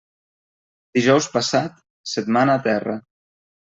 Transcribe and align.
Dijous 0.99 1.29
passat, 1.37 1.79
setmana 2.17 2.61
a 2.63 2.67
terra. 2.71 3.01